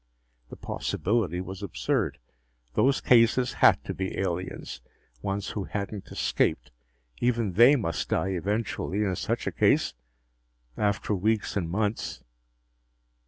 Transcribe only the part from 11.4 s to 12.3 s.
and months!